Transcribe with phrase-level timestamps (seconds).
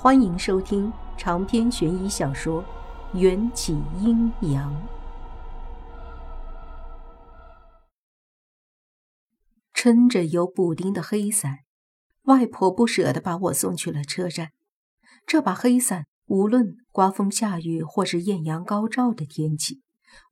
[0.00, 2.62] 欢迎收听长篇悬疑小说
[3.18, 4.72] 《缘起阴阳》。
[9.74, 11.64] 撑着有补丁的黑伞，
[12.26, 14.52] 外婆不舍得把我送去了车站。
[15.26, 19.82] 这把黑伞，无论刮风下雨或是艳阳高照的天气，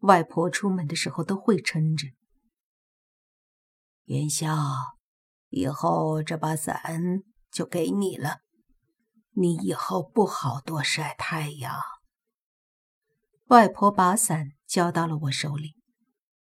[0.02, 2.06] 外婆出门的时候都会撑着。
[4.04, 4.56] 元宵，
[5.48, 8.45] 以后这把伞就给你了。
[9.38, 11.74] 你以后不好多晒太阳。
[13.48, 15.74] 外婆把伞交到了我手里，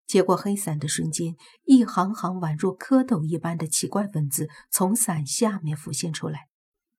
[0.07, 6.49] 接过黑伞的瞬间，一行行宛若蝌蚪一般的奇怪文字从伞下面浮现出来。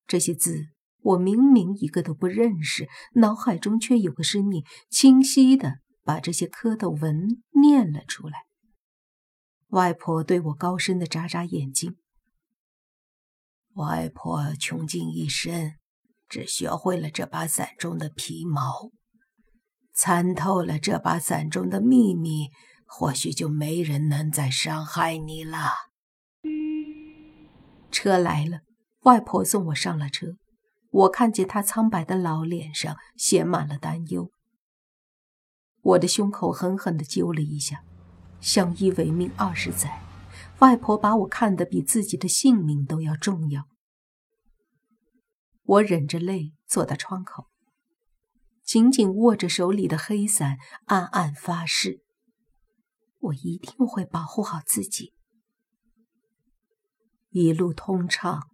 [0.07, 0.65] 这些字
[1.01, 8.47] 我明明一个都不认识，脑海中却有个声音清晰的把这些蝌蚪文念了出来。
[9.67, 11.97] 外婆对我高深的眨眨眼睛。
[13.77, 15.73] 外婆穷尽一生，
[16.27, 18.89] 只学会了这把伞中的皮毛，
[19.93, 22.47] 参透了这把伞中的秘密，
[22.87, 25.69] 或许就没人能再伤害你了。
[27.91, 28.61] 车来了，
[29.01, 30.37] 外婆送我上了车。
[30.89, 34.31] 我看见她苍白的老脸上写满了担忧，
[35.81, 37.83] 我的胸口狠狠地揪了一下。
[38.39, 40.06] 相依为命二十载。
[40.59, 43.67] 外婆把我看得比自己的性命都要重要。
[45.63, 47.47] 我忍着泪坐在窗口，
[48.63, 52.01] 紧紧握着手里的黑伞，暗暗发誓：
[53.19, 55.13] 我一定会保护好自己。
[57.29, 58.49] 一路通畅。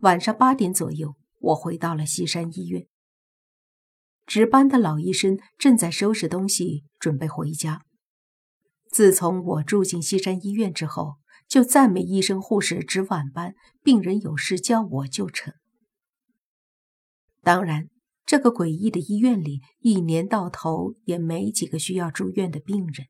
[0.00, 2.86] 晚上八点左右，我回到了西山医院。
[4.24, 7.84] 值班的老医生正在收拾东西，准备回家。
[8.90, 11.19] 自从我住进西山医院之后，
[11.50, 15.52] 就再没医生护士值晚班，病人有事叫我就成。
[17.42, 17.90] 当然，
[18.24, 23.08] 这个诡异的医院里，一年到头也没几个需要住院的病人。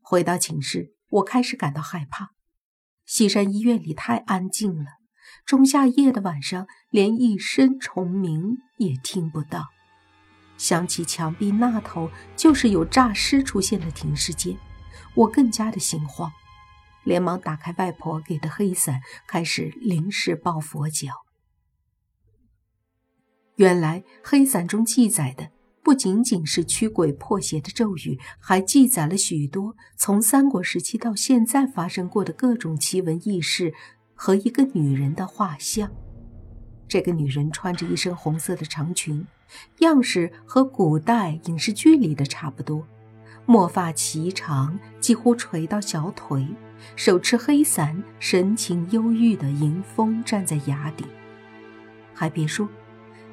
[0.00, 2.30] 回到寝室，我开始感到害怕。
[3.04, 4.86] 西山医院里太安静了，
[5.44, 9.66] 仲夏夜的晚上，连一声虫鸣也听不到。
[10.58, 14.58] 想起墙壁那头就是有诈尸出现的停尸间，
[15.14, 16.32] 我更加的心慌。
[17.06, 21.08] 连忙打开外婆给的黑伞，开始临时抱佛脚。
[23.54, 25.50] 原来黑伞中记载的
[25.82, 33.72] 不仅仅是驱鬼破邪的咒语，还记载了许多从三国时期到现在发生过的各种奇闻异事
[34.14, 35.90] 和一个女人的画像。
[36.88, 39.24] 这个女人穿着一身红色的长裙，
[39.78, 42.86] 样式和古代影视剧里的差不多，
[43.46, 46.46] 墨发颀长，几乎垂到小腿。
[46.94, 51.06] 手持黑伞，神情忧郁的迎风站在崖顶。
[52.14, 52.68] 还别说，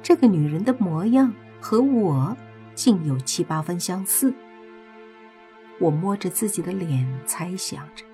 [0.02, 2.36] 这个女人的模样和我
[2.74, 4.34] 竟有七八分相似。
[5.80, 8.04] 我摸着自己的脸，猜想着：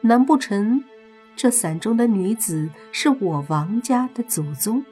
[0.00, 0.82] 难不成
[1.36, 4.84] 这伞中的女子是我王家的祖宗？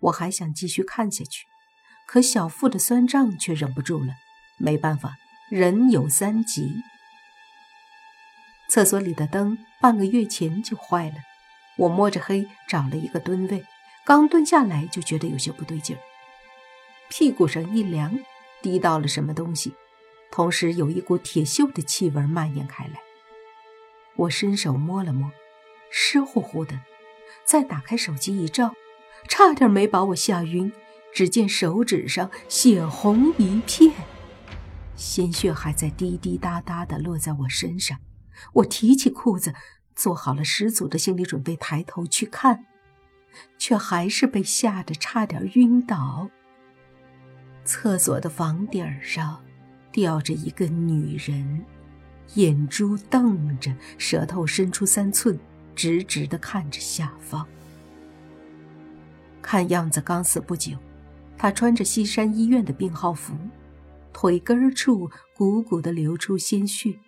[0.00, 1.46] 我还想继续看下去，
[2.06, 4.14] 可小腹的酸胀却忍不住了。
[4.58, 5.16] 没办法，
[5.50, 6.82] 人有三急。
[8.72, 11.16] 厕所里的灯半个月前就坏了，
[11.76, 13.66] 我摸着黑找了一个蹲位，
[14.02, 16.00] 刚蹲下来就觉得有些不对劲儿，
[17.10, 18.18] 屁股上一凉，
[18.62, 19.74] 滴到了什么东西，
[20.30, 22.94] 同时有一股铁锈的气味蔓延开来。
[24.16, 25.30] 我伸手摸了摸，
[25.90, 26.80] 湿乎乎的，
[27.44, 28.72] 再打开手机一照，
[29.28, 30.72] 差点没把我吓晕。
[31.12, 33.92] 只见手指上血红一片，
[34.96, 37.98] 鲜血还在滴滴答答地落在我身上。
[38.54, 39.54] 我提起裤子，
[39.94, 42.66] 做好了十足的心理准备，抬头去看，
[43.58, 46.28] 却还是被吓得差点晕倒。
[47.64, 49.42] 厕所的房顶上
[49.92, 51.64] 吊着一个女人，
[52.34, 55.38] 眼珠瞪着，舌头伸出三寸，
[55.74, 57.46] 直直地看着下方。
[59.40, 60.76] 看样子刚死不久，
[61.36, 63.34] 她穿着西山医院的病号服，
[64.12, 66.98] 腿根处鼓鼓地流出鲜血。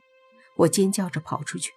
[0.56, 1.72] 我尖叫着跑出去，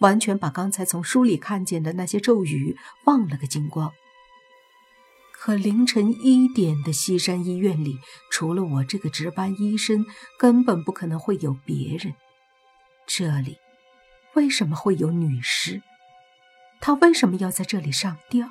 [0.00, 3.92] 完全把刚才从书里看见的那些咒语忘了个精光。
[5.32, 7.98] 可凌晨一点的西山医院里，
[8.30, 10.06] 除了我这个值班医生，
[10.38, 12.14] 根本不可能会有别人。
[13.06, 13.58] 这里
[14.34, 15.82] 为什么会有女尸？
[16.80, 18.50] 她为什么要在这里上吊？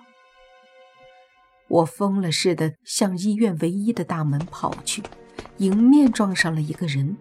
[1.69, 5.01] 我疯了似的向医院唯一的大门跑去，
[5.57, 7.17] 迎面撞上了一个人。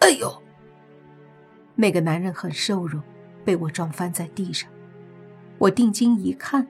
[0.00, 0.42] 哎呦！
[1.80, 3.00] 那个男人很瘦弱，
[3.44, 4.68] 被我撞翻在地上。
[5.58, 6.66] 我定睛一看，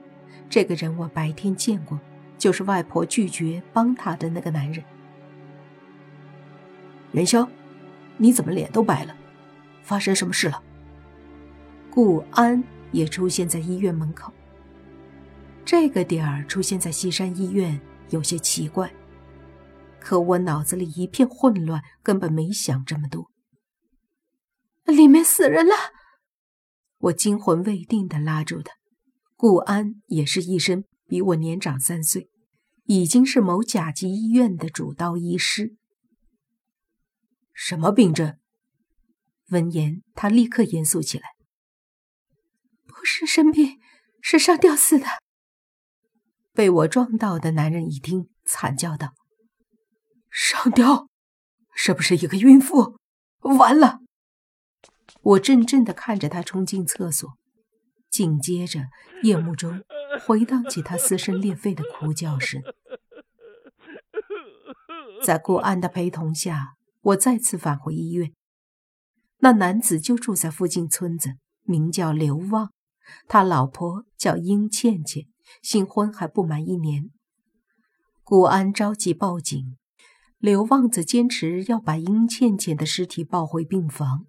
[0.47, 1.99] 这个人我白天见过，
[2.37, 4.85] 就是外婆拒绝帮他的那个男人。
[7.13, 7.49] 元宵，
[8.17, 9.15] 你怎么脸都白了？
[9.81, 10.61] 发生什么事了？
[11.89, 14.31] 顾安也出现在医院门口。
[15.65, 18.91] 这个点儿出现在西山医院有些奇怪，
[19.99, 23.27] 可我脑子里一片混乱，根本没想这么多。
[24.89, 25.73] 里面死人了！
[26.97, 28.73] 我惊魂未定的拉住他。
[29.35, 32.29] 顾安也是一身，比我年长三岁，
[32.85, 35.75] 已经是某甲级医院的主刀医师。
[37.53, 38.37] 什么病症？
[39.49, 41.29] 闻言，他立刻严肃起来。
[42.85, 43.79] 不是生病，
[44.21, 45.05] 是上吊死的。
[46.51, 49.13] 被我撞到的男人一听，惨叫道
[50.29, 51.07] ：“上吊？
[51.73, 52.99] 是不是一个孕妇？
[53.39, 53.99] 完了！”
[55.21, 57.29] 我怔怔的看着他冲进厕所。
[58.09, 58.87] 紧接着，
[59.23, 59.83] 夜幕中
[60.25, 62.61] 回荡起他撕声裂肺的哭叫声。
[65.23, 68.33] 在顾安的陪同下，我再次返回医院。
[69.39, 72.71] 那男子就住在附近村子，名叫刘旺，
[73.27, 75.25] 他老婆叫殷倩倩，
[75.61, 77.11] 新婚还不满一年。
[78.23, 79.77] 顾安着急报警，
[80.39, 84.25] 刘旺则坚持要把殷倩倩的尸体抱回病房。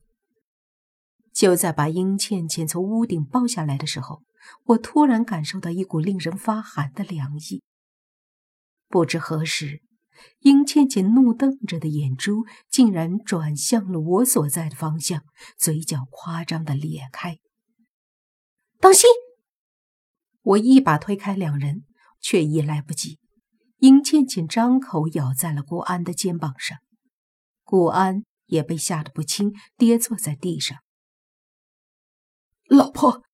[1.32, 4.22] 就在把殷倩倩从屋顶抱下来的时候，
[4.64, 7.62] 我突然感受到一股令人发寒的凉意。
[8.88, 9.82] 不知何时，
[10.40, 15.22] 殷倩倩怒瞪着的眼珠竟然转向了我所在的方向，
[15.56, 17.38] 嘴角夸张的咧开。
[18.80, 19.08] 当心！
[20.42, 21.84] 我一把推开两人，
[22.20, 23.18] 却已来不及。
[23.78, 26.78] 殷倩倩张口咬在了顾安的肩膀上，
[27.62, 30.78] 顾安也被吓得不轻，跌坐在地上。
[32.70, 33.24] 老婆，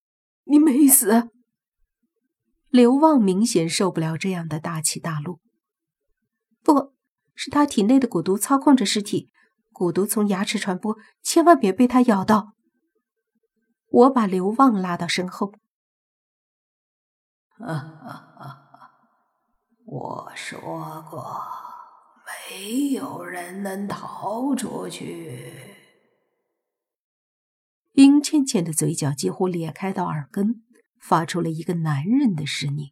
[0.45, 1.29] 你没死。
[2.71, 5.41] 刘旺明显受不了这样的大起大落，
[6.63, 6.95] 不
[7.35, 9.31] 是他体内的蛊毒操控着尸体，
[9.75, 12.55] 蛊毒从牙齿传播，千万别被他咬到。
[13.89, 15.53] 我把刘旺拉到身后。
[19.85, 20.59] 我说
[21.11, 21.43] 过，
[22.51, 25.76] 没有人能逃出去。
[27.97, 30.63] 殷倩倩的嘴角几乎裂开到耳根，
[31.01, 32.91] 发出了一个男人的声音。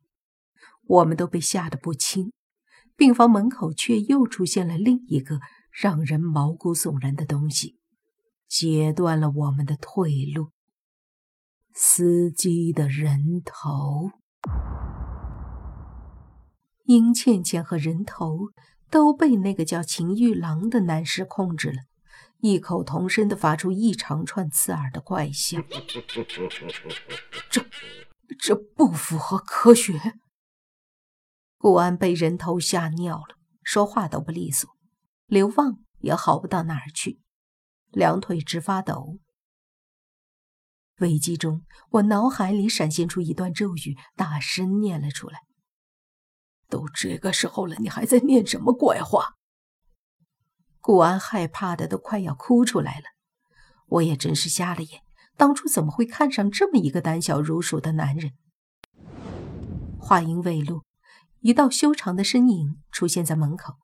[0.86, 2.32] 我们都被吓得不轻。
[2.96, 5.40] 病房门口却又出现了另一个
[5.70, 7.76] 让人毛骨悚然的东西，
[8.48, 10.48] 截断了我们的退路。
[11.74, 14.10] 司机的人头。
[16.84, 18.52] 殷倩倩和人头
[18.88, 21.82] 都被那个叫秦玉郎的男士控制了。
[22.44, 25.62] 异口同声的发出一长串刺耳的怪笑，
[27.48, 27.64] 这
[28.38, 30.18] 这不符合科学。
[31.56, 34.68] 顾安被人头吓尿了，说话都不利索。
[35.24, 37.18] 刘旺也好不到哪儿去，
[37.90, 39.20] 两腿直发抖。
[40.98, 45.40] 危机中，我脑海里闪现出一段咒语，大声念了出来。
[46.68, 49.36] 都这个时候了，你还在念什么怪话？
[50.86, 53.04] 顾安害怕的都快要哭出来了，
[53.86, 55.00] 我也真是瞎了眼，
[55.34, 58.32] 当初怎么会看上这么一个胆小如鼠的男人？
[59.98, 60.84] 话音未落，
[61.40, 63.76] 一道修长的身影出现在门口，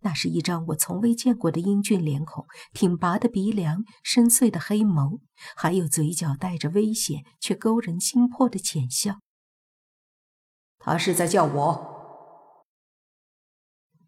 [0.00, 2.44] 那是一张我从未见过的英俊脸孔，
[2.74, 5.20] 挺拔的鼻梁，深邃的黑眸，
[5.56, 9.20] 还有嘴角带着危险却勾人心魄的浅笑。
[10.78, 11.88] 他是在叫我。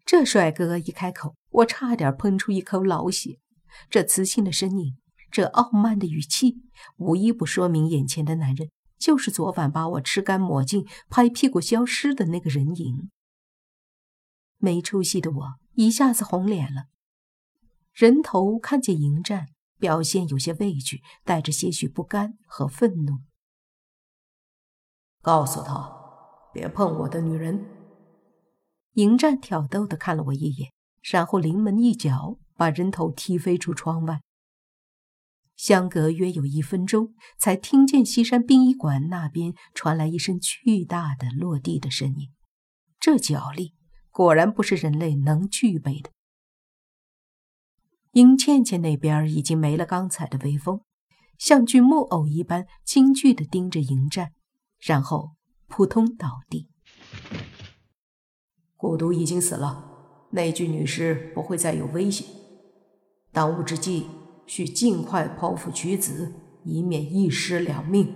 [0.05, 3.39] 这帅哥一开口，我差点喷出一口老血。
[3.89, 4.97] 这磁性的声音，
[5.29, 6.61] 这傲慢的语气，
[6.97, 13.09] 无一不说明眼前的男人就是昨晚把我吃干抹净、拍屁股消失的那个人影。
[14.57, 16.85] 没出息的我一下子红脸了。
[17.93, 19.47] 人头看见迎战，
[19.77, 23.19] 表现有些畏惧，带着些许不甘和愤怒。
[25.21, 25.93] 告诉他，
[26.53, 27.65] 别碰我的女人。
[28.93, 30.71] 迎战挑逗的看了我一眼，
[31.11, 34.21] 然后临门一脚把人头踢飞出窗外。
[35.55, 42.31] 相隔约有一分钟，才听见西山殡仪馆那边传来一声巨大的落地的声音。
[42.99, 43.73] 这脚力
[44.09, 46.09] 果然不是人类能具备的。
[48.11, 50.81] 殷倩倩那边已经没了刚才的威风，
[51.37, 54.33] 像具木偶一般惊惧的盯着迎战，
[54.79, 55.35] 然后
[55.67, 56.69] 扑通倒地。
[58.77, 59.94] 蛊毒已经死了，
[60.35, 62.27] 那具女尸不会再有危险。
[63.31, 64.07] 当务之急，
[64.45, 66.33] 需尽快剖腹取子，
[66.65, 68.13] 以免一尸两命。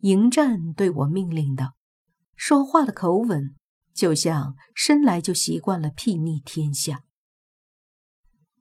[0.00, 1.74] 迎战对我命令道，
[2.36, 3.54] 说话的口吻
[3.94, 7.04] 就像生来就习惯了睥睨天下。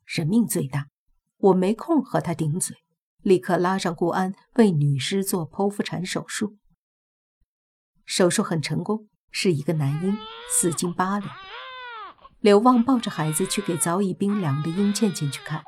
[0.06, 0.88] 人命最大，
[1.38, 2.78] 我没空和他顶嘴，
[3.22, 6.58] 立刻拉上顾安为女尸做剖腹产手术。
[8.06, 10.16] 手术很成功，是一个男婴，
[10.52, 11.36] 四斤八两。
[12.40, 15.64] 刘旺抱着孩子去给早已冰凉的殷倩倩去看，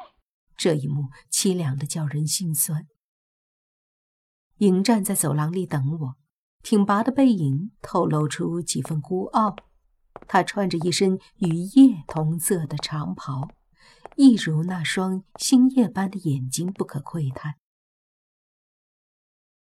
[0.55, 2.87] 这一幕凄凉的叫人心酸。
[4.59, 6.15] 迎战在走廊里等我，
[6.61, 9.55] 挺拔的背影透露出几分孤傲。
[10.27, 13.49] 他穿着一身与夜同色的长袍，
[14.15, 17.55] 一如那双星夜般的眼睛不可窥探。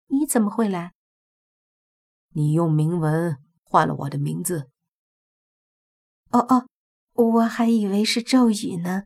[0.07, 0.93] 你怎么会来？
[2.33, 3.37] 你用铭文
[3.69, 4.67] 换了我的名字。
[6.31, 6.65] 哦哦。
[7.17, 9.05] 我还以为是咒语呢。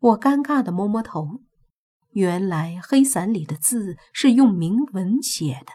[0.00, 1.40] 我尴尬的摸摸头，
[2.10, 5.72] 原来黑伞里的字是用铭文写的。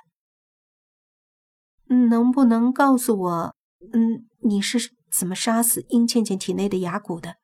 [2.10, 3.56] 能不能告诉我，
[3.94, 7.38] 嗯，你是怎么杀死殷倩倩体内的牙骨的？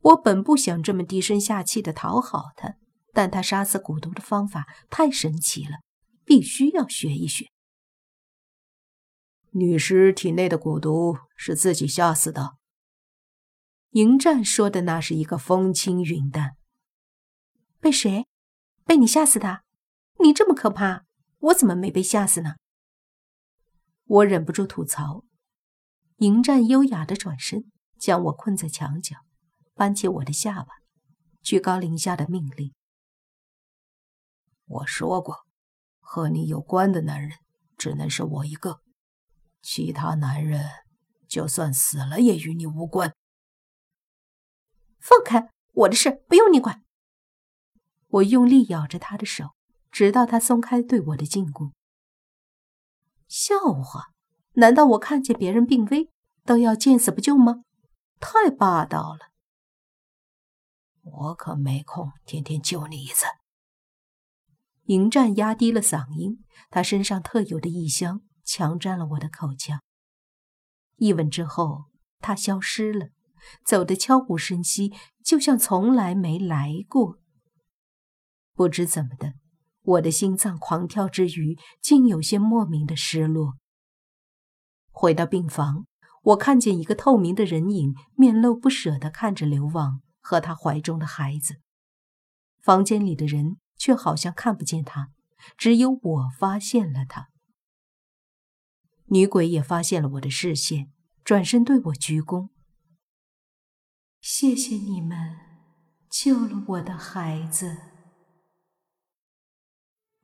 [0.00, 2.74] 我本不想这么低声下气的讨好他，
[3.12, 5.76] 但他杀死蛊毒的方法太神奇了，
[6.24, 7.46] 必须要学一学。
[9.54, 12.56] 女尸体内的蛊毒是自己吓死的。
[13.90, 16.56] 迎战说的那是一个风轻云淡。
[17.78, 18.26] 被谁？
[18.86, 19.60] 被你吓死的？
[20.20, 21.04] 你这么可怕，
[21.38, 22.54] 我怎么没被吓死呢？
[24.04, 25.24] 我忍不住吐槽。
[26.16, 29.16] 迎战优雅的转身，将我困在墙角，
[29.74, 30.72] 扳起我的下巴，
[31.42, 32.72] 居高临下的命令
[34.64, 35.40] ：“我说过，
[36.00, 37.38] 和你有关的男人
[37.76, 38.80] 只能是我一个。”
[39.62, 40.68] 其他男人
[41.26, 43.14] 就算死了也与你无关。
[44.98, 46.84] 放开我的事，不用你管。
[48.08, 49.54] 我用力咬着他的手，
[49.90, 51.72] 直到他松开对我的禁锢。
[53.26, 54.12] 笑话？
[54.54, 56.10] 难道我看见别人病危
[56.44, 57.64] 都要见死不救吗？
[58.20, 59.32] 太霸道了！
[61.00, 63.24] 我可没空天天救你一次。
[64.84, 68.20] 迎战压低了嗓音，他身上特有的异香。
[68.44, 69.80] 强占了我的口腔。
[70.96, 71.86] 一吻之后，
[72.20, 73.08] 他消失了，
[73.64, 74.92] 走得悄无声息，
[75.24, 77.18] 就像从来没来过。
[78.54, 79.34] 不知怎么的，
[79.82, 83.54] 我的心脏狂跳之余，竟有些莫名的失落。
[84.90, 85.86] 回到病房，
[86.22, 91.56] 我看见一个透明的人影，面露不舍地看着刘旺和他怀中的孩子。
[92.60, 95.08] 房间里的人却好像看不见他，
[95.56, 97.31] 只有我发现了他。
[99.12, 100.90] 女鬼也发现了我的视线，
[101.22, 102.48] 转身对我鞠躬
[104.22, 105.36] ：“谢谢你们，
[106.08, 107.76] 救了我的孩子。”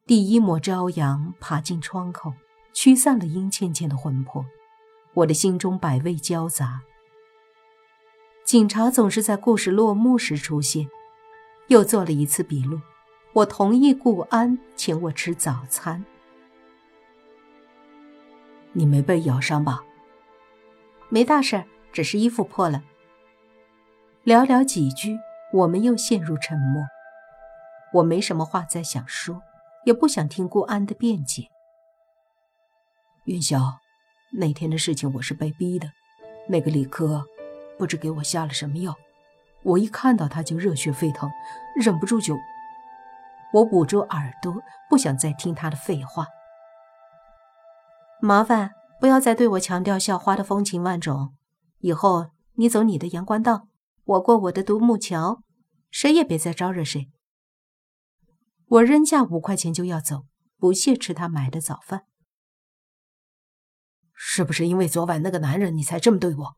[0.08, 2.32] 第一抹朝阳爬进窗口，
[2.72, 4.42] 驱散了殷倩倩的魂魄。
[5.12, 6.80] 我的心中百味交杂。
[8.46, 10.88] 警察总是在故事落幕时出现，
[11.66, 12.80] 又做了一次笔录。
[13.34, 16.02] 我同意顾安请我吃早餐。
[18.72, 19.82] 你没被咬伤吧？
[21.08, 22.82] 没大事，只是衣服破了。
[24.24, 25.18] 寥寥几句，
[25.52, 26.84] 我们又陷入沉默。
[27.94, 29.42] 我没什么话再想说，
[29.84, 31.48] 也不想听顾安的辩解。
[33.24, 33.76] 云霄，
[34.32, 35.90] 那天的事情我是被逼的。
[36.48, 37.24] 那个李科
[37.78, 38.94] 不知给我下了什么药，
[39.62, 41.30] 我一看到他就热血沸腾，
[41.76, 42.36] 忍不住就……
[43.54, 44.54] 我捂住耳朵，
[44.90, 46.26] 不想再听他的废话。
[48.28, 51.34] 麻烦不要再对我强调校花的风情万种。
[51.78, 53.68] 以后你走你的阳关道，
[54.04, 55.42] 我过我的独木桥，
[55.90, 57.08] 谁也别再招惹谁。
[58.66, 60.26] 我扔下五块钱就要走，
[60.58, 62.02] 不屑吃他买的早饭。
[64.12, 66.56] 是不是因为昨晚那个男人你才这么对我？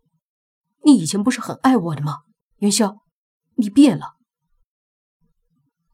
[0.82, 2.22] 你以前不是很爱我的吗？
[2.56, 2.96] 元宵，
[3.54, 4.16] 你变了。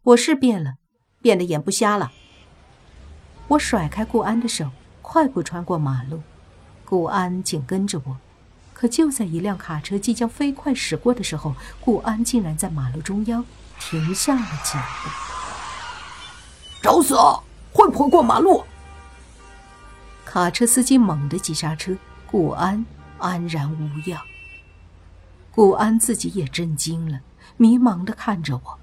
[0.01, 0.77] 我是变了，
[1.21, 2.13] 变得眼不瞎了。
[3.49, 4.71] 我甩开顾安的手。
[5.17, 6.21] 快步穿过马路，
[6.85, 8.19] 顾安紧跟着我。
[8.75, 13.43] 可就在一辆卡车即将飞快驶过的时候，顾安竟然在马路中央
[13.81, 15.09] 停下了脚步。
[16.83, 17.15] 找死！
[17.73, 18.67] 会不会过马路？
[20.27, 21.97] 卡车司机猛地急刹车，
[22.27, 22.85] 顾安
[23.17, 24.21] 安然无恙。
[25.51, 27.21] 顾安自己也震惊了，
[27.57, 28.79] 迷茫地看着我。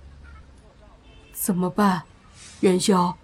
[1.32, 2.02] 怎么办？
[2.62, 3.18] 元宵，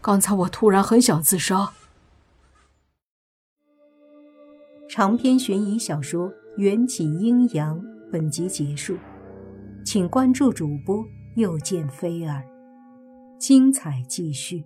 [0.00, 1.72] 刚才我突然很想自杀。
[4.92, 7.80] 长篇悬疑小说《缘起阴阳》
[8.10, 8.96] 本集结束，
[9.84, 11.06] 请关注主播
[11.36, 12.42] 又见菲儿，
[13.38, 14.64] 精彩继续。